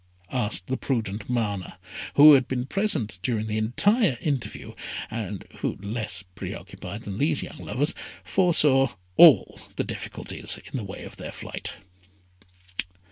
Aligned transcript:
asked 0.31 0.65
the 0.65 0.77
prudent 0.77 1.29
Mana, 1.29 1.77
who 2.15 2.33
had 2.33 2.47
been 2.47 2.65
present 2.65 3.19
during 3.21 3.45
the 3.45 3.59
entire 3.59 4.17
interview, 4.19 4.73
and 5.11 5.45
who, 5.59 5.75
less 5.79 6.23
pre 6.33 6.55
occupied 6.55 7.03
than 7.03 7.17
these 7.17 7.43
young 7.43 7.59
lovers, 7.59 7.93
foresaw 8.23 8.95
all 9.15 9.59
the 9.75 9.83
difficulties 9.83 10.57
in 10.57 10.75
the 10.75 10.83
way 10.83 11.03
of 11.03 11.17
their 11.17 11.31
flight. 11.31 11.73